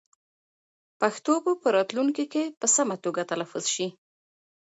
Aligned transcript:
پښتو 0.99 1.33
به 1.43 1.51
په 1.61 1.67
راتلونکي 1.77 2.25
کې 2.33 2.43
په 2.59 2.67
سمه 2.75 2.95
توګه 3.03 3.21
تلفظ 3.31 3.63
شي. 3.75 3.87